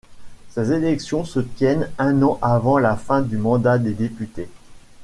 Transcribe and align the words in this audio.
Ces 0.49 0.71
élections 0.71 1.25
se 1.25 1.39
tiennent 1.39 1.87
un 1.99 2.23
an 2.23 2.39
avant 2.41 2.79
la 2.79 2.95
fin 2.95 3.21
du 3.21 3.37
mandat 3.37 3.77
des 3.77 3.93
députés. 3.93 4.49